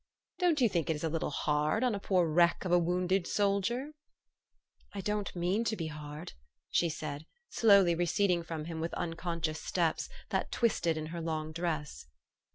[0.39, 3.27] Don't you think it is a little hard on a poor wreck of a wounded
[3.27, 3.91] soldier?
[4.95, 6.33] ""I don't mean to be hard/'
[6.71, 11.51] she said, slowly re ceding from him with unconscious steps that twisted in her long
[11.51, 12.07] dress.